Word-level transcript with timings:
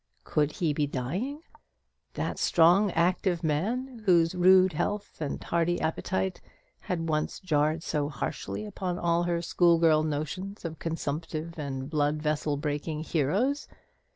Could 0.23 0.53
he 0.53 0.73
be 0.73 0.87
dying? 0.87 1.43
That 2.15 2.39
strong 2.39 2.89
active 2.93 3.43
man, 3.43 4.01
whose 4.05 4.33
rude 4.33 4.73
health 4.73 5.21
and 5.21 5.43
hearty 5.43 5.79
appetite 5.79 6.41
had 6.79 7.07
once 7.07 7.39
jarred 7.39 7.83
so 7.83 8.09
harshly 8.09 8.65
upon 8.65 8.97
all 8.97 9.21
her 9.21 9.43
schoolgirl 9.43 10.01
notions 10.01 10.65
of 10.65 10.79
consumptive 10.79 11.59
and 11.59 11.87
blood 11.87 12.19
vessel 12.19 12.57
breaking 12.57 13.03
heroes! 13.03 13.67